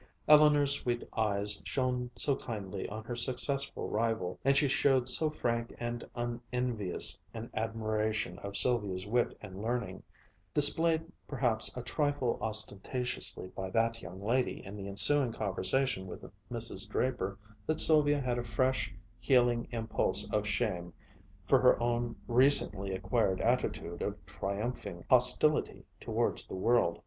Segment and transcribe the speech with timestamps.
[0.27, 5.75] Eleanor's sweet eyes shone so kindly on her successful rival, and she showed so frank
[5.79, 10.01] and unenvious an admiration of Sylvia's wit and learning,
[10.55, 16.89] displayed perhaps a trifle ostentatiously by that young lady in the ensuing conversation with Mrs.
[16.89, 17.37] Draper,
[17.67, 20.93] that Sylvia had a fresh, healing impulse of shame
[21.45, 26.97] for her own recently acquired attitude of triumphing hostility towards the world.